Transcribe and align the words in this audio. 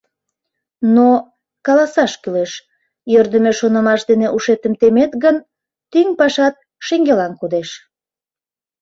Но, 0.95 1.07
каласаш 1.65 2.13
кӱлеш, 2.21 2.51
йӧрдымӧ 3.13 3.51
шонымаш 3.59 4.01
дене 4.09 4.27
ушетым 4.35 4.73
темет 4.79 5.11
гын, 5.23 5.35
тӱҥ 5.91 6.07
пашат 6.19 6.55
шеҥгелан 6.85 7.33
кодеш. 7.41 7.69